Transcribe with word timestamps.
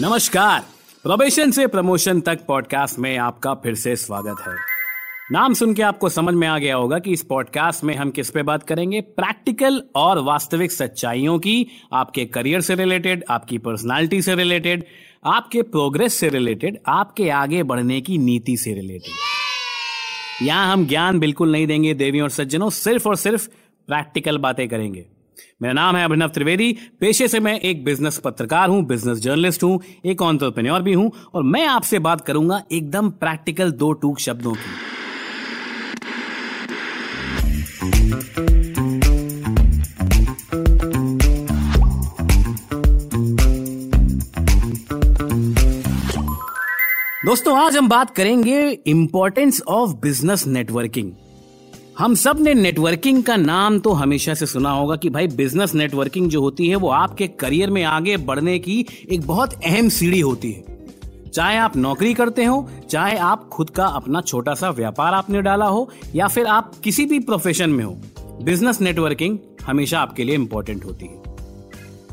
नमस्कार। 0.00 0.60
प्रोबेशन 1.02 1.50
से 1.50 1.66
प्रमोशन 1.66 2.20
तक 2.20 2.46
पॉडकास्ट 2.46 2.98
में 2.98 3.18
आपका 3.18 3.54
फिर 3.54 3.74
से 3.74 3.96
स्वागत 3.96 4.36
है। 4.48 4.54
नाम 5.32 5.54
सुन 5.54 5.74
के 5.74 5.82
आपको 5.82 6.08
समझ 6.08 6.34
में 6.34 6.48
आ 6.48 6.58
गया 6.58 6.76
होगा 6.76 6.98
कि 6.98 7.12
इस 7.12 7.22
पॉडकास्ट 7.22 7.84
में 7.84 7.96
हम 7.96 8.10
किस 8.10 8.30
पे 8.30 8.42
बात 8.42 8.62
करेंगे? 8.62 9.00
प्रैक्टिकल 9.00 9.82
और 9.96 10.18
वास्तविक 10.18 10.72
सच्चाइयों 10.72 11.38
की, 11.38 11.66
आपके 11.92 12.24
करियर 12.24 12.60
से 12.60 12.74
रिलेटेड 12.74 13.24
आपकी 13.30 13.58
पर्सनालिटी 13.58 14.22
से 14.22 14.34
रिलेटेड 14.34 14.84
आपके 15.26 15.62
प्रोग्रेस 15.62 16.14
से 16.14 16.28
रिलेटेड 16.28 16.78
आपके 16.86 17.30
आगे 17.30 17.62
बढ़ने 17.62 18.00
की 18.00 18.18
नीति 18.18 18.56
से 18.56 18.72
रिलेटेड 18.72 19.14
यहाँ 20.42 20.72
हम 20.72 20.86
ज्ञान 20.86 21.18
बिल्कुल 21.18 21.52
नहीं 21.52 21.66
देंगे, 21.66 21.94
देवियों 21.94 22.24
और 22.24 22.30
सज्जनों, 22.30 22.70
सिर्फ़ 22.70 23.08
और 23.08 23.16
सिर्फ़ 23.16 23.48
प्रैक्टिकल 23.88 24.38
बातें 24.38 24.68
करेंगे। 24.68 25.04
मेरा 25.62 25.72
नाम 25.72 25.96
है 25.96 26.04
अभिनव 26.04 26.28
त्रिवेदी। 26.28 26.72
पेशे 27.00 27.28
से 27.28 27.40
मैं 27.40 27.58
एक 27.60 27.84
बिज़नेस 27.84 28.18
पत्रकार 28.18 28.68
हूँ, 28.68 28.84
बिज़नेस 28.86 29.18
जर्नलिस्ट 29.18 29.62
हूँ, 29.62 29.80
एक 30.04 30.22
ऑन्टरप्रेन्योर 30.22 30.82
भी 30.82 30.92
हूँ 30.92 31.10
और 31.34 31.42
मैं 31.42 31.66
आपसे 31.66 31.98
बात 31.98 32.20
करूँगा 32.20 32.62
एकदम 32.72 33.10
प्रैक्टिकल 33.10 33.72
दो 33.72 33.92
टूक 33.92 34.18
शब्दों 34.18 34.52
की। 34.52 34.90
दोस्तों, 47.24 47.56
आज 47.58 47.76
हम 47.76 47.88
बात 47.88 48.10
करेंगे 48.10 48.60
इंपॉर्टेंस 48.86 49.60
ऑफ़ 49.62 49.90
बिज़नेस 49.96 50.46
नेटवर्किंग 50.46 51.12
हम 51.98 52.14
सबने 52.14 52.52
नेटवर्किंग 52.54 53.22
का 53.22 53.36
नाम 53.36 53.78
तो 53.78 53.92
हमेशा 53.92 54.34
से 54.34 54.46
सुना 54.46 54.70
होगा 54.70 54.96
कि 54.96 55.10
भाई 55.10 55.26
बिज़नेस 55.26 55.74
नेटवर्किंग 55.74 56.28
जो 56.30 56.40
होती 56.40 56.68
है 56.68 56.76
वो 56.76 56.88
आपके 56.88 57.26
करियर 57.26 57.70
में 57.70 57.82
आगे 57.84 58.16
बढ़ने 58.16 58.58
की 58.58 58.86
एक 59.10 59.26
बहुत 59.26 59.54
अहम 59.64 59.88
सीढ़ी 59.88 60.20
होती 60.20 60.52
है। 60.52 61.30
चाहे 61.34 61.56
आप 61.56 61.76
नौकरी 61.76 62.14
करते 62.14 62.44
हो, 62.44 62.68
चाहे 62.90 63.16
आप 63.16 63.48
खुद 63.48 63.70
का 63.70 63.86
अपना 63.86 64.20
छोटा 64.20 64.54
सा 64.54 64.70
व्यापार 64.70 65.14
आपने 65.14 65.42
डाला 65.42 65.66
हो, 65.66 65.88
या 66.14 66.28
फिर 66.28 66.46
आप 66.46 66.74
किसी 66.84 67.06
भी 67.06 67.18
प्रोफेशन 67.18 67.70
में 67.70 67.84
हो 67.84 67.96
बिज़नेस 68.42 68.80
नेटवर्किंग 68.80 69.38
हमेशा 69.66 70.00
आपके 70.00 70.24
लिए 70.24 70.34
इम्पोर्टेंट 70.34 70.84
होती 70.84 71.06
है। 71.06 71.31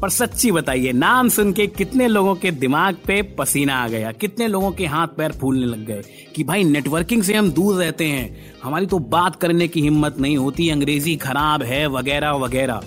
पर 0.02 0.10
सच्ची 0.10 0.52
बताइए, 0.52 0.92
नाम 0.92 1.30
सुन 1.30 1.54
के 1.54 1.68
कितने 1.68 2.08
लोगों 2.08 2.36
के 2.36 2.52
दिमाग 2.52 2.96
पे 2.96 3.22
पसीना 3.22 3.76
आ 3.76 3.88
गया? 3.88 4.12
कितने 4.12 4.48
लोगों 4.48 4.72
के 4.72 4.86
हाथ 4.86 5.08
पैर 5.08 5.32
फूलने 5.32 5.66
लग 5.66 5.86
गए? 5.86 6.04
कि 6.36 6.44
भाई 6.44 6.64
नेटवर्किंग 6.64 7.24
से 7.24 7.34
हम 7.34 7.52
दूर 7.52 7.76
रहते 7.76 8.06
हैं। 8.06 8.54
हमारी 8.64 8.86
तो 8.86 9.00
बात 9.00 9.36
करने 9.36 9.68
की 9.68 9.82
हिम्मत 9.82 10.20
नहीं 10.20 10.38
होती, 10.38 10.70
अंग्रेज़ी 10.70 11.16
खराब 11.16 11.64
है, 11.64 11.88
वगैरह 11.88 12.32
वगैरह। 12.32 12.82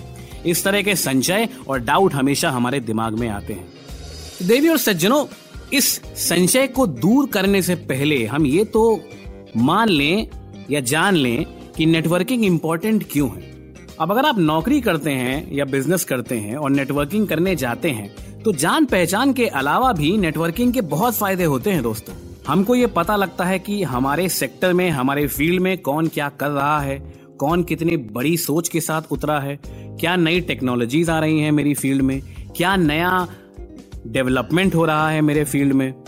इस 0.45 0.63
तरह 0.63 0.81
के 0.81 0.95
संशय 0.95 1.49
और 1.67 1.79
डाउट 1.79 2.13
हमेशा 2.13 2.49
हमारे 2.49 2.79
दिमाग 2.79 3.13
में 3.13 3.29
आते 3.29 3.53
हैं। 3.53 3.73
देवी 4.47 4.67
और 4.67 4.77
सज्जनों, 4.77 5.25
इस 5.73 6.01
संशय 6.15 6.67
को 6.67 6.87
दूर 6.87 7.27
करने 7.27 7.61
से 7.61 7.75
पहले 7.75 8.25
हम 8.25 8.45
ये 8.45 8.65
तो 8.65 9.01
मान 9.57 9.89
लें 9.89 10.27
या 10.71 10.79
जान 10.79 11.15
लें 11.15 11.45
कि 11.77 11.85
नेटवर्किंग 11.85 12.45
इंपॉर्टेंट 12.45 13.05
क्यों 13.11 13.29
है। 13.29 13.62
अब 13.99 14.11
अगर 14.11 14.25
आप 14.25 14.37
नौकरी 14.39 14.79
करते 14.81 15.11
हैं 15.11 15.51
या 15.53 15.65
बिज़नेस 15.65 16.03
करते 16.03 16.35
हैं 16.35 16.55
और 16.55 16.69
नेटवर्किंग 16.69 17.27
करने 17.27 17.55
जाते 17.55 17.89
हैं 17.89 18.41
तो 18.43 18.51
जान 18.53 18.85
पहचान 18.85 19.33
के 19.33 19.47
अलावा 19.47 19.91
भी 19.93 20.17
नेटवर्किंग 20.17 20.73
के 20.73 20.81
बहुत 20.81 21.15
फ़ायदे 21.15 21.43
होते 21.43 21.71
हैं 21.71 21.83
दोस्तों। 21.83 22.15
हमको 22.47 22.75
ये 22.75 22.87
पता 22.87 23.15
लगता 23.15 23.45
है 23.45 23.59
कि 23.59 23.81
हमारे 23.83 24.27
सेक्टर 24.29 24.73
में, 24.73 24.89
हमारे 24.89 25.27
फ़ील्ड 25.27 25.61
में 25.61 25.77
कौन 25.77 26.07
क्या 26.07 26.29
कर 26.29 26.49
रहा 26.49 26.79
है, 26.79 26.97
कौन 27.39 27.63
कितनी 27.63 27.97
बड़ी 27.97 28.35
सोच 28.37 28.69
के 28.69 28.81
साथ 28.81 29.11
उतरा 29.11 29.39
है, 29.39 29.59
क्या 29.65 30.15
नई 30.15 30.41
टेक्नोलॉजीज़ 30.41 31.11
आ 31.11 31.19
रही 31.19 31.39
हैं 31.39 31.51
मेरी 31.51 31.73
फ़ील्ड 31.73 32.01
में, 32.01 32.21
क्या 32.57 32.75
नया 32.75 33.27
डेवलपमेंट 34.07 34.75
हो 34.75 34.85
रहा 34.85 35.09
है 35.09 35.21
मेरे 35.21 35.43
फ़ील्ड 35.43 35.73
में। 35.73 36.02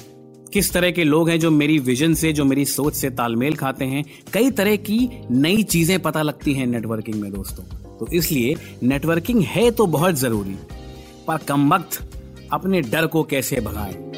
किस 0.55 0.71
तरह 0.71 0.91
के 0.91 1.03
लोग 1.03 1.29
हैं 1.29 1.39
जो 1.39 1.51
मेरी 1.51 1.79
विजन 1.79 2.13
से, 2.13 2.33
जो 2.33 2.45
मेरी 2.45 2.65
सोच 2.65 2.93
से 2.93 3.09
तालमेल 3.09 3.55
खाते 3.55 3.85
हैं? 3.85 4.05
कई 4.33 4.51
तरह 4.51 4.75
की 4.75 5.09
नई 5.31 5.63
चीज़ें 5.63 6.01
पता 6.01 6.21
लगती 6.21 6.53
हैं 6.53 6.67
नेटवर्किंग 6.67 7.21
में 7.21 7.31
दोस्तों। 7.31 7.63
तो 7.97 8.07
इसलिए 8.13 8.55
नेटवर्किंग 8.83 9.41
है 9.41 9.71
तो 9.71 9.87
बहुत 9.87 10.15
ज़रूरी। 10.15 10.55
पर 11.27 11.37
कम 11.37 11.75
वक्त 11.75 12.09
अपने 12.53 12.81
डर 12.81 13.07
को 13.07 13.23
कैसे 13.23 13.61
भगाएँ? 13.61 14.14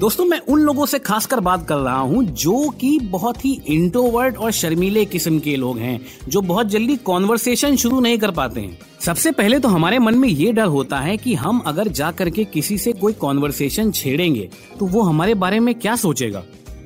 दोस्तों, 0.00 0.24
मैं 0.24 0.38
उन 0.40 0.60
लोगों 0.60 0.84
से 0.86 0.98
खासकर 0.98 1.40
बात 1.40 1.66
कर 1.68 1.76
रहा 1.76 1.98
हूँ 2.00 2.22
जो 2.24 2.68
कि 2.70 2.98
बहुत 3.02 3.44
ही 3.44 3.52
इंट्रोवर्ट 3.68 4.36
और 4.36 4.52
शर्मीले 4.52 5.04
किस्म 5.04 5.38
के 5.38 5.56
लोग 5.56 5.78
हैं, 5.78 6.00
जो 6.28 6.40
बहुत 6.40 6.66
जल्दी 6.66 6.96
कॉन्वर्सेशन 6.96 7.76
शुरू 7.76 8.00
नहीं 8.00 8.18
कर 8.18 8.30
पाते 8.30 8.60
हैं। 8.60 8.78
सबसे 9.00 9.32
पहले 9.32 9.58
तो 9.58 9.68
हमारे 9.68 9.98
मन 9.98 10.14
में 10.14 10.28
ये 10.28 10.52
डर 10.52 10.66
होता 10.66 11.00
है 11.00 11.16
कि 11.16 11.34
हम 11.34 11.58
अगर 11.66 11.88
जा 11.90 12.10
करके 12.12 12.44
किसी 12.44 12.78
से 12.78 12.92
कोई 12.92 13.12
कॉन्वर्सेशन 13.12 13.90
छेड़ेंगे 13.90 14.48
तो 14.78 14.86
वो 14.86 15.02
हमारे 15.02 15.34
बारे 15.34 15.60
में 15.60 15.74
क्या 15.74 15.96
सोचेगा? 15.96 16.42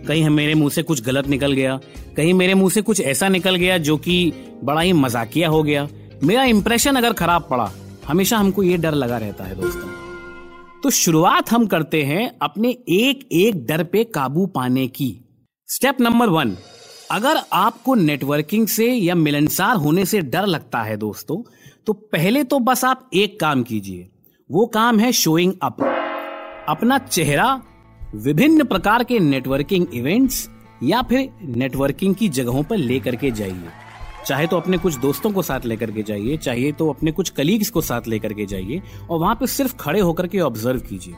कहीं 0.08 0.24
हम 0.24 0.32
मेरे 0.32 0.54
मुँह 0.54 0.70
से 0.70 0.82
कुछ 0.82 1.02
गलत 1.02 1.28
निकल 1.28 1.52
गया, 1.52 1.80
कहीं 2.16 2.34
मेरे 2.34 2.54
मुँह 2.54 2.70
से 2.70 2.82
कुछ 2.82 3.00
ऐसा 3.02 3.28
निकल 3.28 3.56
गया 3.56 3.78
जो 3.78 3.96
कि 3.96 4.32
बड़ा 4.64 4.80
ही 4.80 4.92
मजाकिया 4.92 5.48
हो 5.48 5.62
गया। 5.62 5.88
मेरा 6.24 6.44
इंप्रेशन 6.44 6.96
अगर 6.96 7.12
खराब 7.12 7.46
पड़ा, 7.50 7.72
हमेशा 8.08 8.38
हमको 8.38 8.62
ये 8.62 8.76
डर 8.76 8.94
लगा 8.94 9.18
रहता 9.18 9.44
है 9.44 9.60
दोस्तों। 9.60 10.02
तो 10.84 10.90
शुरुआत 10.90 11.50
हम 11.52 11.66
करते 11.66 12.02
हैं 12.02 12.30
अपने 12.42 12.68
एक 12.88 13.28
एक 13.32 13.64
डर 13.66 13.82
पे 13.84 14.02
काबू 14.04 14.44
पाने 14.46 14.86
की। 14.88 15.08
स्टेप 15.68 16.00
नंबर 16.00 16.28
वन 16.28 16.56
अगर 17.10 17.40
आपको 17.52 17.94
नेटवर्किंग 17.94 18.66
से 18.66 18.86
या 18.86 19.14
मिलनसार 19.14 19.76
होने 19.76 20.04
से 20.04 20.20
डर 20.20 20.46
लगता 20.46 20.82
है 20.82 20.96
दोस्तों 20.96 21.42
तो 21.86 21.92
पहले 21.92 22.42
तो 22.44 22.58
बस 22.58 22.84
आप 22.84 23.08
एक 23.14 23.38
काम 23.40 23.62
कीजिए, 23.62 24.08
वो 24.50 24.66
काम 24.66 24.98
है 24.98 25.12
शोइंग 25.12 25.52
अप 25.62 25.80
अपना 26.68 26.98
चेहरा 26.98 27.62
विभिन्न 28.14 28.64
प्रकार 28.64 29.04
के 29.04 29.18
नेटवर्किंग 29.20 29.86
इवेंट्स 29.94 30.48
या 30.82 31.02
फिर 31.02 31.28
नेटवर्किंग 31.56 32.14
की 32.14 32.28
जगहों 32.30 32.62
पर 32.62 32.76
लेकर 32.76 33.16
के 33.16 33.30
जाइए। 33.30 33.83
चाहे 34.26 34.46
तो 34.46 34.56
अपने 34.56 34.78
कुछ 34.78 34.96
दोस्तों 34.96 35.30
को 35.30 35.42
साथ 35.42 35.66
लेकर 35.66 35.90
के 35.90 36.02
जाइए 36.02 36.36
चाहिए 36.36 36.72
तो 36.72 36.88
अपने 36.90 37.12
कुछ 37.12 37.30
कलीग्स 37.30 37.70
को 37.70 37.80
साथ 37.80 38.08
लेकर 38.08 38.32
के 38.32 38.46
जाइए, 38.46 38.82
और 39.10 39.18
वहाँ 39.18 39.34
पे 39.34 39.46
सिर्फ़ 39.46 39.76
खड़े 39.76 40.00
होकर 40.00 40.26
के 40.26 40.40
ऑब्ज़र्व 40.40 40.80
कीजिए। 40.80 41.14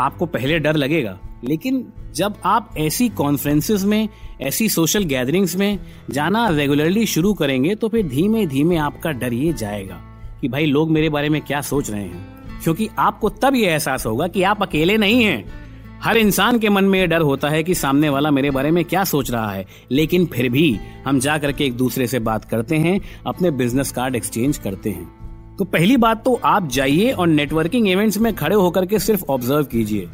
आपको 0.00 0.26
पहले 0.26 0.58
डर 0.58 0.76
लगेगा, 0.76 1.18
लेकिन 1.44 1.84
जब 2.14 2.34
आप 2.44 2.74
ऐसी 2.78 3.08
कॉन्फ्रेंसेस 3.08 3.84
में, 3.84 4.08
ऐसी 4.40 4.68
सोशल 4.68 5.04
गैदरिंग्स 5.04 5.56
में 5.56 5.78
जाना 6.10 6.48
रेगुलरली 6.48 7.06
शुरू 7.06 7.34
करेंगे 7.34 7.74
तो 7.74 7.88
फिर 7.88 8.06
धीमे 8.08 8.46
धीमे 8.46 8.76
आपका 8.76 9.12
डर 9.12 9.32
ये 9.32 9.52
जाएगा 9.52 10.00
कि 10.40 10.48
भाई 10.48 10.66
लोग 10.66 10.90
मेरे 10.90 11.08
बारे 11.08 11.28
में 11.28 11.40
क्या 11.42 11.60
सोच 11.60 11.90
रहे 11.90 12.02
हैं? 12.02 12.60
क्योंकि 12.62 12.88
आपको 12.98 13.28
तब 13.32 13.54
ये 13.54 13.66
एहसास 13.66 14.06
होगा 14.06 14.26
कि 14.28 14.42
आप 14.42 14.62
अकेले 14.62 14.96
नहीं 14.96 15.22
हैं। 15.24 15.65
हर 16.06 16.16
इंसान 16.16 16.58
के 16.58 16.68
मन 16.68 16.84
में 16.84 17.00
यह 17.00 17.06
डर 17.06 17.20
होता 17.20 17.48
है 17.48 17.62
कि 17.62 17.74
सामने 17.74 18.08
वाला 18.08 18.30
मेरे 18.30 18.50
बारे 18.50 18.70
में 18.70 18.84
क्या 18.84 19.04
सोच 19.04 19.30
रहा 19.30 19.52
है। 19.52 19.66
लेकिन 19.90 20.26
फिर 20.26 20.48
भी 20.48 20.78
हम 21.06 21.18
जा 21.18 21.38
करके 21.38 21.64
एक 21.64 21.72
दूसरे 21.72 22.06
से 22.06 22.18
बात 22.18 22.44
करते 22.44 22.76
हैं, 22.76 23.00
अपने 23.26 23.50
बिज़नेस 23.50 23.92
कार्ड 23.92 24.16
एक्सचेंज 24.16 24.58
करते 24.58 24.90
हैं। 24.90 25.56
तो 25.56 25.64
पहली 25.64 25.96
बात 25.96 26.24
तो 26.24 26.40
आप 26.44 26.68
जाइए 26.68 27.10
और 27.10 27.26
नेटवर्किंग 27.26 27.88
इवेंट्स 27.88 28.18
में 28.18 28.36
खड़े 28.36 28.56
होकर 28.56 28.86
के 28.86 28.98
सिर्फ़ 28.98 29.24
ऑब्ज़र्व 29.24 29.64
कीजिए। 29.64 30.08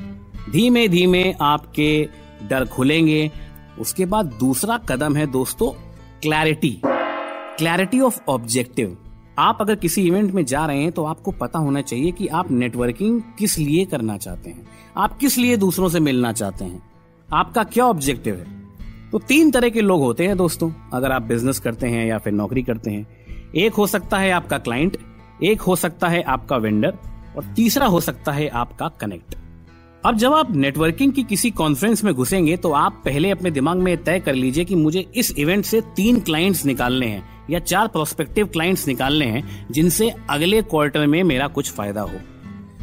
धीमे 0.51 0.89
धीमे 0.89 1.35
आपके 1.41 2.09
डर 2.51 2.65
खुलेंगे। 2.65 3.31
उसके 3.79 4.07
बाद 4.07 4.27
दूसरा 4.27 4.77
कदम 4.79 5.17
है 5.17 5.27
दोस्तों 5.27 5.71
क्लैरिटी 6.23 6.81
क्लैरिटी 7.59 8.01
ऑफ़ 8.01 8.21
ऑब्जेक्टिव 8.29 8.97
आप 9.39 9.59
अगर 9.61 9.75
किसी 9.75 10.07
इवेंट 10.07 10.33
में 10.33 10.45
जा 10.45 10.67
रहे 10.67 10.83
हैं 10.83 10.93
तो 10.93 11.05
आपको 11.05 11.31
पता 11.31 11.59
होना 11.59 11.81
चाहिए 11.81 12.11
कि 12.11 12.27
आप 12.27 12.51
नेटवर्किंग 12.51 13.23
किस 13.39 13.59
लिए 13.59 13.85
करना 13.85 14.17
चाहते 14.17 14.51
हैं। 14.51 14.69
आप 14.97 15.19
किस 15.19 15.39
लिए 15.39 15.57
दूसरों 15.57 15.89
से 15.89 16.01
मिलना 16.01 16.33
चाहते 16.33 16.65
हैं। 16.65 16.83
आपका 17.33 17.65
क्या 17.65 17.85
ऑब्जेक्टिव 17.85 18.35
है? 18.35 18.63
तो 19.13 19.19
तीन 19.19 19.51
तरह 19.51 19.69
के 19.69 19.81
लोग 19.81 20.01
होते 20.01 20.27
हैं 20.27 20.37
दोस्तों। 20.37 20.71
अगर 20.93 21.13
आप 21.13 21.23
बिज़नेस 21.23 21.59
करते 21.59 21.87
हैं 21.87 22.07
या 22.07 22.19
फिर 22.19 22.33
नौकरी 22.33 22.63
करते 22.63 22.91
हैं। 22.91 23.07
एक 23.57 23.75
हो 23.75 23.87
सकता 23.87 24.19
है 24.19 24.31
आपका 24.31 24.59
क्लाइंट 24.59 24.97
एक 25.43 25.61
हो 25.61 25.77
सकता 25.77 26.09
है 26.09 26.23
आपका 26.23 26.57
वेंडर 26.57 26.99
और 27.37 27.45
तीसरा 27.45 27.87
हो 27.87 28.01
सकता 28.01 28.33
है 28.33 28.49
आपका 28.49 28.89
कनेक्ट 28.89 29.35
अब 30.05 30.17
जब 30.17 30.33
आप 30.33 30.55
नेटवर्किंग 30.55 31.13
की 31.13 31.23
किसी 31.23 31.51
कॉन्फ्रेंस 31.51 32.03
में 32.05 32.13
घुसेंगे 32.15 32.57
तो 32.57 32.71
आप 32.73 32.93
पहले 33.05 33.31
अपने 33.31 33.51
दिमाग 33.51 33.79
में 33.79 33.97
तय 34.05 34.19
कर 34.21 34.35
लीजिए 34.35 34.65
कि 34.65 34.75
मुझे 34.75 35.01
इस 35.17 35.31
इवेंट 35.39 35.65
से 35.65 35.81
तीन 35.97 36.19
क्लाइंट्स 36.21 36.65
निकालने 36.67 37.07
हैं, 37.07 37.23
या 37.51 37.59
चार 37.59 37.89
प्रोस्पेक्टिव 37.89 38.47
क्लाइंट्स 38.47 38.87
निकालने 38.89 39.27
हैं, 39.27 39.67
जिनसे 39.71 40.11
अगले 40.31 40.63
क्वार्टर 40.63 41.07
में 41.07 41.23
मेरा 41.23 41.47
कुछ 41.49 41.71
फ़ायदा 41.73 42.01
हो। 42.01 42.19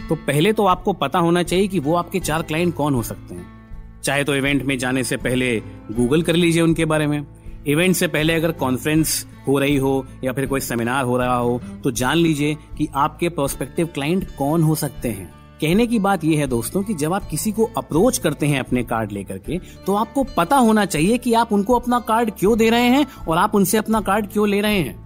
तो 0.09 0.15
पहले 0.17 0.53
तो 0.53 0.65
आपको 0.65 0.93
पता 0.93 1.19
होना 1.19 1.43
चाहिए 1.43 1.67
कि 1.67 1.79
वो 1.79 1.95
आपके 1.95 2.19
चार 2.19 2.41
क्लाइंट 2.41 2.73
कौन 2.75 2.93
हो 2.93 3.01
सकते 3.03 3.35
हैं। 3.35 4.01
चाहे 4.03 4.23
तो 4.23 4.35
इवेंट 4.35 4.63
में 4.63 4.77
जाने 4.77 5.03
से 5.03 5.17
पहले 5.17 5.55
गूगल 5.91 6.21
कर 6.21 6.35
लीजिए 6.35 6.61
उनके 6.61 6.85
बारे 6.85 7.07
में। 7.07 7.25
इवेंट 7.67 7.95
से 7.95 8.07
पहले 8.07 8.33
अगर 8.33 8.51
कॉन्फ्रेंस 8.51 9.25
हो 9.47 9.57
रही 9.59 9.75
हो, 9.75 10.05
या 10.23 10.33
फिर 10.33 10.45
कोई 10.45 10.59
सेमिनार 10.59 11.03
हो 11.05 11.17
रहा 11.17 11.35
हो 11.35 11.59
तो 11.83 11.91
जान 11.93 12.17
लीजिए 12.17 12.55
कि 12.77 12.87
आपके 12.95 13.29
प्रोस्पेक्टिव 13.29 13.87
क्लाइंट 13.87 14.27
कौन 14.37 14.63
हो 14.63 14.75
सकते 14.75 15.09
हैं। 15.09 15.38
कहने 15.61 15.85
की 15.87 15.99
बात 15.99 16.23
यह 16.23 16.39
है 16.39 16.47
दोस्तों 16.47 16.83
कि 16.83 16.93
जब 16.93 17.13
आप 17.13 17.27
किसी 17.29 17.51
को 17.51 17.69
अप्रोच 17.77 18.17
करते 18.17 18.47
हैं 18.47 18.59
अपने 18.59 18.83
कार्ड 18.83 19.11
लेकर 19.11 19.37
के 19.37 19.57
तो 19.87 19.95
आपको 19.95 20.23
पता 20.37 20.55
होना 20.57 20.85
चाहिए 20.85 21.17
कि 21.17 21.33
आप 21.33 21.53
उनको 21.53 21.73
अपना 21.73 21.99
कार्ड 21.99 22.31
क्यों 22.39 22.57
दे 22.57 22.69
रहे 22.69 22.87
हैं 22.87 23.05
और 23.27 23.37
आप 23.37 23.55
उनसे 23.55 23.77
अपना 23.77 24.01
कार्ड 24.01 24.27
क्यों 24.27 24.47
ले 24.49 24.61
रहे 24.61 24.79
हैं। 24.79 24.97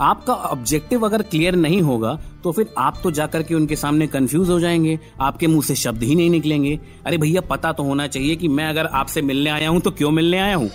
आपका 0.00 0.34
ऑब्जेक्टिव 0.34 1.04
अगर 1.06 1.22
क्लियर 1.22 1.54
नहीं 1.54 1.80
होगा 1.82 2.12
तो 2.44 2.52
फिर 2.52 2.74
आप 2.78 2.98
तो 3.02 3.10
जाकर 3.10 3.42
के 3.42 3.54
उनके 3.54 3.76
सामने 3.76 4.06
कंफ्यूज 4.06 4.50
हो 4.50 4.58
जाएँगे, 4.60 4.98
आपके 5.20 5.46
मुँह 5.46 5.62
से 5.62 5.74
शब्द 5.74 6.02
ही 6.02 6.14
नहीं 6.14 6.30
निकलेंगे। 6.30 6.78
अरे 7.06 7.18
भैया, 7.18 7.40
पता 7.40 7.72
तो 7.72 7.82
होना 7.82 8.06
चाहिए 8.06 8.36
कि 8.36 8.48
मैं 8.48 8.68
अगर 8.68 8.86
आपसे 8.86 9.22
मिलने 9.22 9.50
आया 9.50 9.68
हूँ 9.68 9.80
तो 9.80 9.90
क्यों 9.90 10.10
मिलने 10.10 10.38
आया 10.38 10.56
हूँ? 10.56 10.70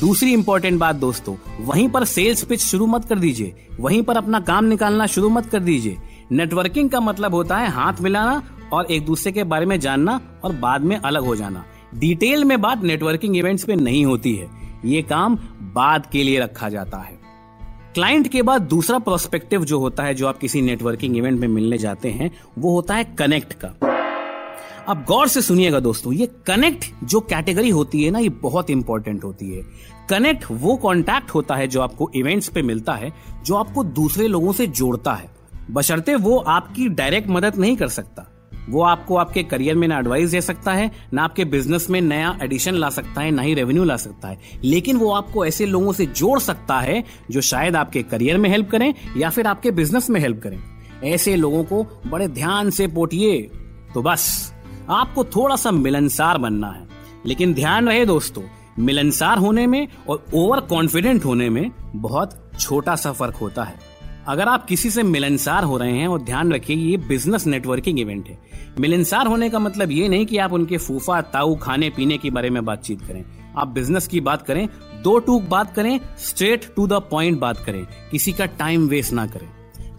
दूसरी 0.00 0.32
इंपॉर्टेंट 0.32 0.78
बात 0.80 0.96
दोस्तों, 0.96 1.36
वहीं 1.60 1.88
पर 1.88 2.04
सेल्स 2.04 2.44
पिच 2.44 2.60
शुरू 2.60 2.86
मत 2.86 3.04
कर 3.04 3.18
दीजिए। 3.18 3.54
वहीं 3.80 4.02
पर 4.02 4.16
अपना 4.16 4.40
काम 4.40 4.64
निकालना 4.64 5.06
शुरू 5.06 5.28
मत 5.28 5.46
कर 5.46 5.60
दीजिए। 5.60 5.96
नेटवर्किंग 6.32 6.90
का 6.90 7.00
मतलब 7.00 7.34
होता 7.34 7.56
है 7.56 7.68
हाथ 7.68 8.00
मिलाना 8.00 8.42
और 8.74 8.86
एक 8.86 9.06
दूसरे 9.06 9.32
के 9.32 9.44
बारे 9.44 9.66
में 9.66 9.80
जानना 9.80 10.20
और 10.44 10.52
बाद 10.52 10.80
में 10.80 10.96
अलग 10.96 11.22
हो 11.22 11.36
जाना। 11.36 11.64
डिटेल 11.94 12.44
में 12.44 12.60
बात 12.60 12.82
नेटवर्किंग 12.82 13.36
इवेंट्स 13.36 13.64
पे 13.64 13.76
नहीं 13.76 14.06
होती 14.06 14.34
है। 14.34 14.48
ये 14.84 15.02
काम 15.02 15.36
बाद 15.60 16.06
के 16.06 16.22
लिए 16.22 16.40
रखा 16.40 16.68
जाता 16.68 16.98
है। 16.98 17.18
क्लाइंट 17.94 18.28
के 18.28 18.42
बाद 18.42 18.62
दूसरा 18.62 18.98
प्रोस्पेक्टिव 18.98 19.64
जो 19.64 19.78
होता 19.78 20.02
है, 20.02 20.14
जो 20.14 20.26
आप 20.26 20.38
किसी 20.38 20.62
नेटवर्किंग 20.62 21.16
इवेंट 21.16 21.40
में 21.40 21.48
मिलने 21.48 21.78
जाते 21.78 22.10
हैं, 22.10 22.30
वो 22.58 22.74
होता 22.74 22.94
है 22.94 23.04
कनेक्ट 23.04 23.52
का। 23.64 23.68
अब 24.88 25.04
गौर 25.04 25.28
से 25.28 25.42
सुनिएगा 25.42 25.80
दोस्तों, 25.80 26.12
ये 26.12 26.26
कनेक्ट 26.26 26.84
जो 27.04 27.20
कैटेगरी 27.20 27.70
होती 27.70 28.04
है 28.04 28.10
ना, 28.10 28.18
ये 28.18 28.28
बहुत 28.28 28.70
इंपॉर्टेंट 28.70 29.24
होती 29.24 29.50
है। 29.50 29.62
कनेक्ट 30.10 30.44
वो 30.50 30.76
कॉन्टैक्ट 30.76 31.30
होता 31.30 31.54
है 31.54 31.68
जो 31.68 31.80
आपको 31.80 32.10
इवेंट्स 32.14 32.48
पे 32.48 32.62
मिलता 32.62 32.92
है, 32.92 33.12
जो 33.44 33.54
आपको 33.54 33.84
दूसरे 33.84 34.28
लोगों 34.28 34.52
से 34.52 34.66
जोड़ता 34.66 35.12
है। 35.12 35.30
बशर्ते 35.70 36.14
वो 36.14 36.38
आपकी 36.38 36.88
डायरेक्ट 36.88 37.30
मदद 37.30 37.56
नहीं 37.56 37.76
कर 37.76 37.88
सकता। 37.88 38.33
वो 38.68 38.82
आपको 38.82 39.16
आपके 39.16 39.42
करियर 39.42 39.74
में 39.74 39.86
ना 39.88 39.98
एडवाइस 39.98 40.30
दे 40.30 40.40
सकता 40.40 40.72
है, 40.72 40.90
ना 41.12 41.22
आपके 41.22 41.44
बिज़नेस 41.44 41.88
में 41.90 42.00
नया 42.00 42.38
एडिशन 42.42 42.74
ला 42.74 42.88
सकता 42.88 43.20
है, 43.20 43.30
ना 43.30 43.42
ही 43.42 43.54
रेवेन्यू 43.54 43.84
ला 43.84 43.96
सकता 43.96 44.28
है। 44.28 44.38
लेकिन 44.64 44.96
वो 44.96 45.12
आपको 45.12 45.44
ऐसे 45.46 45.66
लोगों 45.66 45.92
से 45.92 46.06
जोड़ 46.06 46.38
सकता 46.38 46.78
है, 46.80 47.04
जो 47.30 47.40
शायद 47.40 47.76
आपके 47.76 48.02
करियर 48.02 48.38
में 48.38 48.50
हेल्प 48.50 48.70
करें 48.70 48.94
या 49.16 49.30
फिर 49.30 49.46
आपके 49.46 49.70
बिज़नेस 49.70 50.10
में 50.10 50.20
हेल्प 50.20 50.40
करें। 50.42 50.58
ऐसे 51.04 51.36
लोगों 51.36 51.64
को 51.64 51.82
बड़े 52.06 52.28
ध्यान 52.28 52.70
से 52.70 52.86
पोटिए 52.86 53.40
तो 53.94 54.02
बस, 54.02 54.52
आपको 54.90 55.24
थोड़ा 55.24 55.56
सा 55.56 55.70
मिलनसार 55.70 56.38
बनना 56.38 56.68
है। 56.68 56.86
लेकिन 57.26 57.54
ध्यान 57.54 57.88
रहे 57.88 58.04
दोस्तों, 58.06 58.42
मिलनसार 58.78 59.38
होने 59.38 59.66
में 59.66 59.86
और 60.08 60.24
ओवर 60.34 60.60
कॉन्फिडेंट 60.60 61.24
होने 61.24 61.48
में 61.50 61.70
बहुत 61.94 62.50
छोटा 62.60 62.96
सा 62.96 63.12
फ़र्क 63.12 63.34
होता 63.34 63.64
है। 63.64 63.93
अगर 64.28 64.48
आप 64.48 64.64
किसी 64.66 64.90
से 64.90 65.02
मिलनसार 65.02 65.64
हो 65.64 65.76
रहे 65.76 65.92
हैं 65.92 66.08
और 66.08 66.22
ध्यान 66.22 66.52
रखिए, 66.52 66.76
ये 66.76 66.96
बिज़नेस 66.96 67.46
नेटवर्किंग 67.46 68.00
इवेंट 68.00 68.28
है। 68.28 68.38
मिलनसार 68.80 69.26
होने 69.26 69.50
का 69.50 69.58
मतलब 69.58 69.90
ये 69.90 70.08
नहीं 70.08 70.26
कि 70.26 70.38
आप 70.38 70.52
उनके 70.52 70.76
फूफा, 70.76 71.20
ताऊ, 71.20 71.56
खाने, 71.56 71.90
पीने 71.90 72.18
के 72.18 72.30
बारे 72.30 72.50
में 72.50 72.64
बातचीत 72.64 73.00
करें। 73.00 73.24
आप 73.56 73.68
बिज़नेस 73.68 74.06
की 74.06 74.20
बात 74.20 74.42
करें, 74.42 74.68
दो 75.02 75.18
टूक 75.18 75.42
बात 75.42 75.74
करें 75.74 76.00
स्ट्रेट 76.18 76.64
टू 76.76 76.86
द 76.86 76.92
पॉइंट 76.92 77.38
बात 77.38 77.58
करें। 77.58 77.86
किसी 78.10 78.32
का 78.32 78.46
टाइम 78.46 78.86
वेस्ट 78.86 79.12
ना 79.12 79.26
करें। 79.26 79.48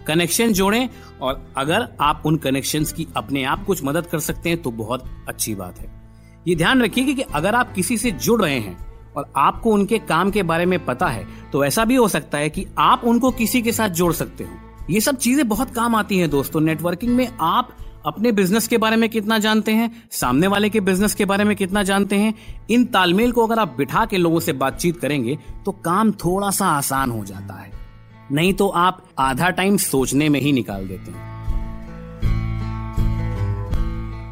कनेक्शन 0.07 0.53
जोड़ें 0.53 0.89
और 1.21 1.53
अगर 1.57 1.87
आप 2.01 2.23
उन 2.25 2.37
कनेक्शंस 2.37 2.93
की 2.93 3.07
अपने 3.17 3.43
आप 3.43 3.65
कुछ 3.65 3.83
मदद 3.83 4.05
कर 4.05 4.19
सकते 4.19 4.49
हैं 4.49 4.61
तो 4.61 4.71
बहुत 4.71 5.03
अच्छी 5.29 5.55
बात 5.55 5.79
है। 5.79 6.01
ये 6.47 6.55
ध्यान 6.55 6.81
रखिए 6.81 7.13
कि 7.13 7.21
अगर 7.21 7.55
आप 7.55 7.73
किसी 7.73 7.97
से 7.97 8.11
जुड़ 8.11 8.41
रहे 8.41 8.59
हैं 8.59 8.94
और 9.17 9.31
आपको 9.37 9.71
उनके 9.71 9.99
काम 9.99 10.31
के 10.31 10.43
बारे 10.43 10.65
में 10.65 10.83
पता 10.85 11.07
है 11.07 11.25
तो 11.51 11.63
ऐसा 11.65 11.85
भी 11.85 11.95
हो 11.95 12.07
सकता 12.07 12.37
है 12.37 12.49
कि 12.49 12.65
आप 12.77 13.01
उनको 13.05 13.31
किसी 13.31 13.61
के 13.61 13.71
साथ 13.71 13.89
जोड़ 13.91 14.13
सकते 14.13 14.43
हो। 14.43 14.49
ये 14.89 14.99
सब 15.01 15.17
चीज़ें 15.17 15.47
बहुत 15.47 15.71
काम 15.71 15.95
आती 15.95 16.17
हैं 16.17 16.29
दोस्तों। 16.29 16.61
नेटवर्किंग 16.61 17.15
में 17.15 17.27
आप 17.41 17.75
अपने 18.05 18.31
बिज़नेस 18.31 18.67
के 18.67 18.77
बारे 18.77 18.95
में 18.95 19.09
कितना 19.09 19.37
जानते 19.37 19.71
हैं, 19.71 19.91
सामने 20.11 20.47
वाले 20.47 20.69
के 20.69 20.79
बिज़नेस 20.79 21.15
के 21.15 21.25
बारे 21.25 21.43
में 21.43 21.55
कितना 21.55 21.83
जानते 21.83 22.15
हैं, 22.15 22.33
इन 22.69 22.85
तालमेल 22.85 23.31
को 23.31 23.45
अगर 23.47 23.59
आप 23.59 23.75
बिठा 23.77 24.05
के 24.05 24.17
लोगों 24.17 24.39
से 24.39 24.53
बातचीत 24.53 24.99
करेंगे 24.99 25.37
तो 25.65 25.71
काम 25.85 26.11
थोड़ा 26.15 26.49
सा 26.49 26.67
आसान 26.67 27.11
हो 27.11 27.23
जाता 27.25 27.53
है। 27.53 27.71
नहीं 28.31 28.53
तो 28.53 28.67
आप 28.67 29.03
आधा 29.19 29.49
टाइम 29.51 29.77
सोचने 29.77 30.29
में 30.29 30.39
ही 30.41 30.51
निकाल 30.51 30.87
देते 30.87 31.11
हैं। 31.11 31.33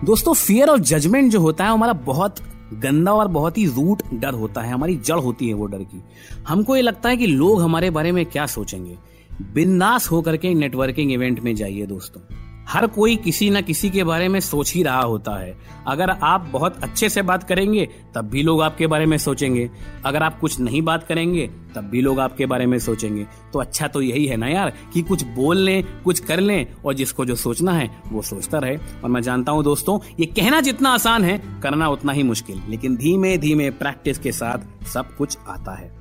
दोस्तों 0.05 0.33
फियर 0.33 0.69
और 0.69 0.79
जजमेंट 0.79 1.31
जो 1.31 1.39
होता 1.39 1.63
है 1.63 1.71
हमारा 1.71 1.93
बहुत 1.93 2.39
गंदा 2.81 3.13
और 3.13 3.27
बहुत 3.27 3.57
ही 3.57 3.65
रूट 3.65 4.01
डर 4.13 4.33
होता 4.33 4.61
है, 4.61 4.71
हमारी 4.71 4.95
जड़ 4.95 5.19
होती 5.19 5.47
है 5.47 5.53
वो 5.53 5.65
डर 5.65 5.77
की। 5.77 6.03
हमको 6.47 6.75
ये 6.75 6.81
लगता 6.81 7.09
है 7.09 7.17
कि 7.17 7.27
लोग 7.27 7.61
हमारे 7.61 7.89
बारे 7.89 8.11
में 8.11 8.25
क्या 8.25 8.45
सोचेंगे? 8.45 8.97
बिंदास 9.53 10.11
होकर 10.11 10.37
के 10.37 10.53
नेटवर्किंग 10.53 11.11
इवेंट 11.11 11.39
में 11.39 11.55
जाइए 11.55 11.85
दोस्तों। 11.85 12.42
हर 12.73 12.87
कोई 12.87 13.15
किसी 13.15 13.49
न 13.49 13.61
किसी 13.61 13.89
के 13.89 14.03
बारे 14.03 14.29
में 14.29 14.39
सोच 14.39 14.73
ही 14.73 14.83
रहा 14.83 15.01
होता 15.01 15.39
है। 15.41 15.57
अगर 15.87 16.09
आप 16.09 16.49
बहुत 16.51 16.83
अच्छे 16.83 17.09
से 17.09 17.21
बात 17.21 17.43
करेंगे, 17.43 17.89
तब 18.15 18.21
भी 18.21 18.43
लोग 18.43 18.61
आपके 18.61 18.87
बारे 18.87 19.05
में 19.05 19.17
सोचेंगे। 19.17 19.71
अगर 20.05 20.23
आप 20.23 20.39
कुछ 20.39 20.59
नहीं 20.59 20.81
बात 20.81 21.03
करेंगे, 21.03 21.47
तब 21.47 21.81
भी 21.81 22.01
लोग 22.01 22.19
आपके 22.19 22.45
बारे 22.45 22.65
में 22.65 22.79
सोचेंगे। 22.79 23.27
तो 23.53 23.59
अच्छा 23.59 23.87
तो 23.87 24.01
यही 24.01 24.25
है 24.25 24.37
ना 24.37 24.47
यार, 24.47 24.73
कि 24.93 25.01
कुछ 25.01 25.23
बोल 25.23 25.57
लें, 25.57 25.83
कुछ 26.03 26.19
कर 26.19 26.39
लें, 26.39 26.67
और 26.85 26.93
जिसको 26.93 27.25
जो 27.25 27.35
सोचना 27.35 27.71
है, 27.71 28.01
वो 28.11 28.21
सोचता 28.21 28.57
रहे। 28.57 28.75
और 28.75 29.09
मैं 29.09 29.21
जानता 29.21 29.51
हूँ 29.51 29.63
दोस्तों, 29.63 29.99
ये 30.19 30.25
कहना 30.25 30.61
जितना 30.61 30.89
आसान 30.89 31.23
है, 31.23 31.59
करना 31.63 31.89
उतना 31.89 32.11
ही 32.11 32.23
मुश्किल। 32.23 32.61
लेकिन 32.69 32.95
धीमे 32.95 33.37
धीमे 33.37 33.69
प्रैक्टिस 33.69 34.19
के 34.19 34.31
साथ 34.31 34.87
सब 34.87 35.15
कुछ 35.15 35.37
आता 35.47 35.75
है। 35.75 35.91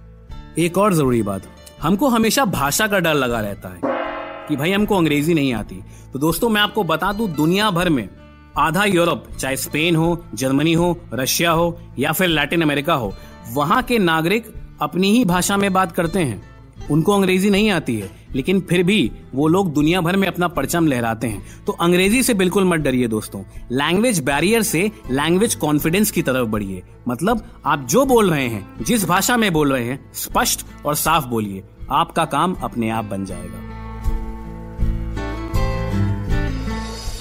एक 0.59 0.79
और 0.79 0.95
ज़रूरी 0.95 1.23
बात, 1.23 1.43
हमको 1.83 2.09
हमेशा 2.09 2.45
भाषा 2.45 2.87
का 2.87 2.99
डर 2.99 3.15
लगा 3.15 3.41
रहता 3.41 3.69
है। 3.69 4.12
कि 4.49 4.57
भाई 4.57 4.73
हमको 4.73 4.97
अंग्रेज़ी 4.97 5.35
नहीं 5.35 5.55
आती। 5.55 5.77
तो 6.13 6.19
दोस्तों, 6.19 6.49
मैं 6.49 6.61
आपको 6.61 6.85
बता 6.85 7.13
दूँ, 7.13 7.29
दुनिया 7.29 7.71
भर 7.71 7.89
में 7.89 8.09
आधा 8.59 8.85
यूरोप, 8.85 9.25
चाहे 9.39 9.57
स्पेन 9.57 9.97
हो, 9.97 10.25
जर्मनी 10.35 10.73
हो, 10.73 10.99
रशिया 11.13 11.51
हो, 11.51 11.81
या 11.99 12.13
फिर 12.13 12.29
लैटिन 12.29 12.63
अमेरिका 12.63 12.95
हो, 12.95 13.15
वहाँ 13.53 13.83
के 13.83 13.99
नागरिक 13.99 14.53
अपनी 14.83 15.11
ही 15.11 15.25
भाषा 15.25 15.57
में 15.57 15.73
बात 15.73 15.93
करते 15.93 16.19
हैं। 16.19 16.53
उनको 16.91 17.13
अंग्रेज़ी 17.13 17.51
नहीं 17.51 17.71
आती 17.71 17.97
है, 17.97 18.11
लेकिन 18.35 18.61
फिर 18.61 18.83
भी 18.83 19.13
वो 19.35 19.49
लोग 19.49 19.73
दुनिया 19.73 20.01
भर 20.01 20.17
में 20.17 20.29
अपना 20.29 20.49
परचम 20.49 20.87
लहराते 20.87 21.27
हैं। 21.27 21.65
तो 21.65 21.73
अंग्रेज़ी 21.73 22.23
से 22.23 22.35
बिल्कुल 22.35 22.65
मत 22.65 22.81
डरिए 22.81 23.09
दोस्तों। 23.09 23.43
लैंग्वेज 23.73 24.21
बैरियर 24.21 24.63
से 24.63 24.93
लैंग्वेज 25.11 25.55
कॉन्फिडेंस 25.55 26.11
की 26.11 26.23
तरफ़ 26.23 26.49
बढ़िए। 26.49 26.83
मतलब 27.09 27.43
आप 27.67 27.87
जो 27.91 28.05
बोल 28.05 28.31
रहे 28.31 28.49
हैं, 28.49 28.85
जिस 28.85 29.05
भाषा 29.05 29.37
में 29.37 29.53
बोल 29.53 29.73
रहे 29.73 29.85
हैं, 29.85 30.13
स्पष्ट 30.13 30.67
और 30.87 30.95
साफ़ 30.95 31.27
बोलिए। 31.27 31.63
आपका 31.91 32.25
काम 32.25 32.55
अपने 32.55 32.91
आप 32.91 33.05
बन 33.05 33.25
जाएगा। 33.25 33.62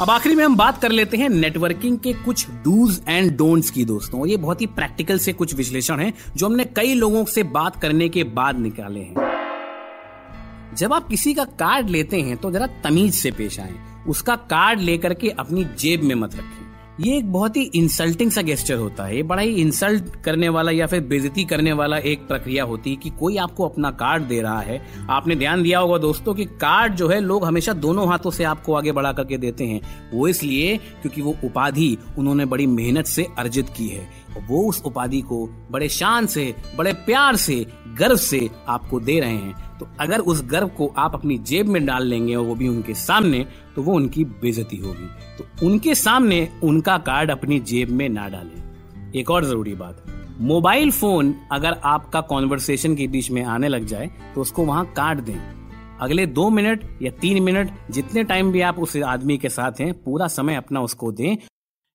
अब 0.01 0.09
आखिरी 0.09 0.35
में 0.35 0.43
हम 0.43 0.55
बात 0.55 0.81
कर 0.81 0.91
लेते 0.91 1.17
हैं 1.17 1.27
नेटवर्किंग 1.29 1.97
के 1.99 2.13
कुछ 2.15 2.45
डूज 2.63 2.99
एंड 3.07 3.31
डोंट्स 3.37 3.69
की 3.69 3.83
दोस्तों। 3.85 4.25
ये 4.27 4.37
बहुत 4.37 4.61
ही 4.61 4.65
प्रैक्टिकल 4.67 5.17
से 5.17 5.33
कुछ 5.33 5.53
विश्लेषण 5.55 5.99
है, 5.99 6.13
जो 6.37 6.45
हमने 6.45 6.63
कई 6.75 6.93
लोगों 6.93 7.23
से 7.25 7.43
बात 7.43 7.75
करने 7.81 8.07
के 8.09 8.23
बाद 8.23 8.59
निकाले 8.59 8.99
हैं। 8.99 10.75
जब 10.77 10.93
आप 10.93 11.07
किसी 11.07 11.33
का 11.33 11.43
कार्ड 11.59 11.89
लेते 11.89 12.21
हैं 12.21 12.37
तो 12.37 12.51
जरा 12.51 12.67
तमीज 12.83 13.13
से 13.13 13.31
पेश 13.31 13.59
आए। 13.59 13.73
उसका 14.07 14.35
कार्ड 14.35 14.79
लेकर 14.79 15.13
के 15.13 15.29
अपनी 15.29 15.63
जेब 15.79 16.03
में 16.03 16.15
मत 16.15 16.35
रखें। 16.35 16.60
ये 17.05 17.17
एक 17.17 17.31
बहुत 17.33 17.57
ही 17.57 17.61
इंसल्टिंग 17.61 18.31
सा 18.31 18.41
गेस्टर 18.41 18.75
होता 18.75 19.03
है। 19.03 19.15
ये 19.15 19.23
बड़ा 19.23 19.41
ही 19.41 19.55
इंसल्ट 19.55 20.15
करने 20.23 20.49
वाला 20.49 20.71
या 20.71 20.87
फिर 20.87 21.01
बेजती 21.01 21.43
करने 21.43 21.73
वाला 21.73 21.97
एक 21.97 22.27
प्रक्रिया 22.27 22.63
होती 22.63 22.89
है 22.89 22.95
कि 22.95 23.09
कोई 23.09 23.37
आपको 23.37 23.67
अपना 23.69 23.91
कार्ड 23.91 24.23
दे 24.23 24.41
रहा 24.41 24.61
है। 24.61 24.81
आपने 25.09 25.35
ध्यान 25.35 25.63
दिया 25.63 25.79
होगा 25.79 25.97
दोस्तों 25.97 26.33
कि 26.33 26.45
कार्ड 26.45 26.95
जो 26.95 27.07
है 27.07 27.19
लोग 27.19 27.45
हमेशा 27.45 27.73
दोनों 27.73 28.07
हाथों 28.07 28.31
से 28.31 28.43
आपको 28.43 28.73
आगे 28.73 28.91
बढ़ा 28.91 29.13
करके 29.13 29.37
देते 29.37 29.63
हैं। 29.63 29.81
वो 30.13 30.27
इसलिए 30.27 30.77
क्योंकि 30.77 31.21
वो 31.21 31.35
उपाधि 31.43 31.97
उन्होंने 32.17 32.45
बड़ी 32.45 32.67
मेहनत 32.67 33.05
से 33.05 33.27
अर्जित 33.37 33.69
की 33.69 33.87
है। 33.87 34.09
वो 34.49 34.69
उस 34.69 34.81
उपाधि 34.85 35.21
को 35.21 35.45
बड़े 35.71 35.89
शान 35.89 36.25
से, 36.25 36.55
बड़े 36.77 36.93
प्यार 36.93 37.35
से, 37.35 37.65
गर्व 37.99 38.15
से 38.15 38.49
आपको 38.67 38.99
दे 38.99 39.19
रहे 39.19 39.33
हैं। 39.33 39.71
तो 39.79 39.87
अगर 39.99 40.19
उस 40.19 40.43
गर्व 40.45 40.67
को 40.67 40.93
आप 40.97 41.13
अपनी 41.13 41.37
जेब 41.37 41.67
में 41.67 41.85
डाल 41.85 42.07
लेंगे 42.07 42.35
और 42.35 42.45
वो 42.45 42.55
भी 42.55 42.67
उनके 42.67 42.93
सामने 42.93 43.45
तो 43.75 43.83
वो 43.83 43.93
उनकी 43.93 44.23
बेजती 44.23 44.77
होगी। 44.77 45.07
तो 45.37 45.67
उनके 45.67 45.95
सामने 45.95 46.47
उनका 46.63 46.97
कार्ड 46.97 47.31
अपनी 47.31 47.59
जेब 47.59 47.89
में 47.89 48.07
ना 48.09 48.27
डालें। 48.29 49.11
एक 49.15 49.31
और 49.31 49.45
ज़रूरी 49.45 49.73
बात, 49.75 50.03
मोबाइल 50.41 50.91
फ़ोन 50.91 51.33
अगर 51.51 51.73
आपका 51.73 52.21
कॉन्वर्सेशन 52.21 52.95
के 52.95 53.07
बीच 53.07 53.31
में 53.31 53.43
आने 53.43 53.67
लग 53.67 53.85
जाए 53.85 54.09
तो 54.35 54.41
उसको 54.41 54.65
वहाँ 54.65 54.85
काट 54.85 55.19
दें। 55.19 55.39
अगले 56.01 56.25
दो 56.25 56.49
मिनट 56.49 56.85
या 57.01 57.11
तीन 57.11 57.41
मिनट 57.43 57.71
जितने 57.91 58.23
टाइम 58.23 58.51
भी 58.51 58.61
आप 58.61 58.79
उस 58.79 58.97
आदमी 58.97 59.37
के 59.37 59.49
साथ 59.49 59.71
हैं, 59.79 59.93
पूरा 59.93 60.27
समय 60.27 60.55
अपना 60.55 60.81
उसको 60.81 61.11
दें। 61.11 61.35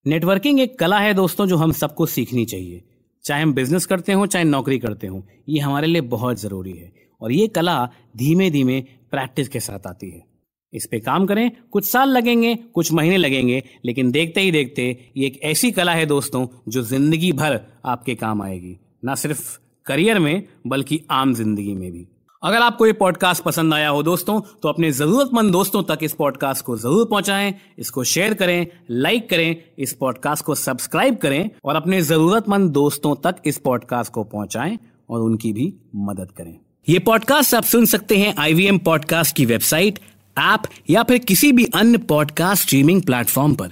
नेटवर्किंग 0.07 0.61
एक 0.61 0.79
कला 0.79 0.99
है 0.99 1.15
दोस्तों, 1.15 1.47
जो 1.47 1.57
हम 1.57 1.73
सबको 1.73 2.07
सीखनी 2.07 2.45
चाहिए। 2.45 2.85
चाहे 3.25 3.43
हम 3.43 3.53
बिज़नेस 3.55 3.87
करते 3.87 4.13
हो, 4.13 4.27
चाहे 4.27 4.45
नौकरी 4.45 4.79
करते 4.79 5.07
हो, 5.07 5.27
ये 5.49 5.61
हमारे 5.61 5.87
लिए 5.87 6.01
बहुत 6.01 6.41
ज़रूरी 6.41 6.73
है। 6.73 6.93
और 7.21 7.33
ये 7.33 7.49
कला 7.49 7.89
धीमे 8.17 8.51
धीमे 8.51 8.81
प्रैक्टिस 9.11 9.49
के 9.49 9.61
साथ 9.61 9.87
आती 9.87 10.11
है। 10.11 10.25
इस 10.73 10.87
पे 10.87 10.99
काम 11.01 11.27
करें। 11.27 11.51
कुछ 11.73 11.85
साल 11.85 12.09
लगेंगे, 12.09 12.55
कुछ 12.75 12.93
महीने 12.93 13.17
लगेंगे, 13.17 13.63
लेकिन 13.85 14.11
देखते 14.11 14.41
ही 14.41 14.51
देखते 14.51 14.89
ये 15.17 15.27
एक 15.27 15.41
ऐसी 15.45 15.71
कला 15.71 15.93
है 15.93 16.07
दोस्तों, 16.07 16.47
जो 16.69 16.83
ज़िंदगी 16.83 17.33
भर 17.33 17.61
आपके 17.85 18.15
काम 18.15 18.43
आएगी। 18.43 18.77
ना 19.05 19.15
सिर्फ़ 19.15 19.59
करियर 19.87 20.19
में, 20.19 20.43
बल्कि 20.67 21.01
आम 21.11 21.35
ज़िंदगी 21.35 21.75
में 21.75 21.91
भी। 21.93 22.07
अगर 22.43 22.63
आपको 22.63 22.87
ये 22.87 22.93
पॉडकास्ट 22.93 23.43
पसंद 23.43 23.75
आया 23.75 23.89
हो 23.89 24.03
दोस्तों 24.03 24.41
तो 24.63 24.69
अपने 24.69 24.91
जरूरतमंद 24.93 25.53
दोस्तों 25.53 25.83
तक 25.83 25.99
इस 26.03 26.13
पॉडकास्ट 26.13 26.65
को 26.65 26.77
ज़रूर 26.77 27.07
पहुंचाएँ, 27.11 27.55
इसको 27.79 28.05
शेयर 28.05 28.35
करें 28.35 28.67
लाइक 28.91 29.29
करें, 29.31 29.57
इस 29.79 29.93
पॉडकास्ट 29.93 30.45
को 30.45 30.55
सब्सक्राइब 30.55 31.17
करें 31.17 31.51
और 31.65 31.77
अपने 31.77 32.03
जरूरतमंद 32.03 32.71
दोस्तों 32.71 33.15
तक 33.25 33.43
इस 33.47 33.59
पॉडकास्ट 33.59 34.13
को 34.13 34.25
पहुंचाएँ 34.25 34.79
और 35.11 35.21
उनकी 35.21 35.53
भी 35.53 35.73
मदद 35.97 36.31
करें। 36.31 36.57
ये 36.89 36.99
पॉडकास्ट 36.99 37.55
आप 37.55 37.65
सुन 37.65 37.87
सकते 37.87 38.17
हैं 38.17 38.35
आईवीएम 38.39 38.79
पॉडकास्ट 38.79 39.37
की 39.37 39.47
वेबसाइट 39.47 39.99
ऐप 40.39 40.63
या 40.91 41.03
फिर 41.03 41.19
किसी 41.19 41.53
भी 41.53 41.65
अन्य 41.65 41.99
पॉडकास्ट 41.99 42.63
स्ट्रीमिंग 42.63 43.03
प्लेटफॉर्म 43.03 43.55
पर। 43.55 43.69